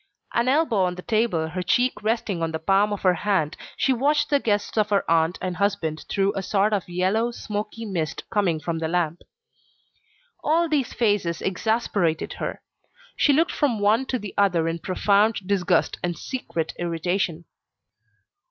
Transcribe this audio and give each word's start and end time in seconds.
An 0.33 0.47
elbow 0.47 0.77
on 0.85 0.95
the 0.95 1.03
table, 1.03 1.49
her 1.49 1.61
cheek 1.61 2.01
resting 2.01 2.41
on 2.41 2.51
the 2.51 2.57
palm 2.57 2.91
of 2.91 3.03
her 3.03 3.13
hand, 3.13 3.55
she 3.77 3.93
watched 3.93 4.31
the 4.31 4.39
guests 4.39 4.75
of 4.75 4.89
her 4.89 5.05
aunt 5.07 5.37
and 5.43 5.57
husband 5.57 6.05
through 6.09 6.33
a 6.33 6.41
sort 6.41 6.73
of 6.73 6.89
yellow, 6.89 7.29
smoky 7.29 7.85
mist 7.85 8.27
coming 8.31 8.59
from 8.59 8.79
the 8.79 8.87
lamp. 8.87 9.21
All 10.43 10.67
these 10.67 10.91
faces 10.91 11.39
exasperated 11.39 12.33
her. 12.41 12.63
She 13.15 13.31
looked 13.31 13.51
from 13.51 13.79
one 13.79 14.07
to 14.07 14.17
the 14.17 14.33
other 14.39 14.67
in 14.67 14.79
profound 14.79 15.41
disgust 15.45 15.99
and 16.03 16.17
secret 16.17 16.73
irritation. 16.79 17.45